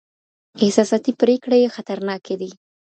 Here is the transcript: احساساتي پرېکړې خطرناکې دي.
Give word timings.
احساساتي 0.63 1.11
پرېکړې 1.21 1.71
خطرناکې 1.75 2.35
دي. 2.41 2.51